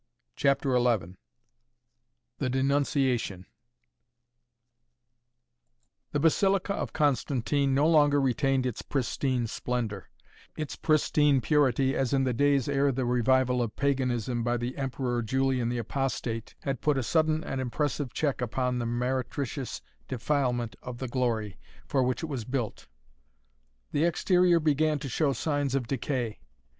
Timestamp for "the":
2.39-2.49, 6.11-6.19, 12.23-12.33, 12.91-13.05, 14.57-14.75, 15.69-15.77, 18.79-18.87, 20.97-21.07, 23.91-24.05